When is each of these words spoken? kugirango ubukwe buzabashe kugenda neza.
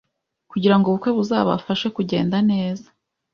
kugirango 0.51 0.85
ubukwe 0.87 1.09
buzabashe 1.17 1.87
kugenda 1.95 2.37
neza. 2.51 2.87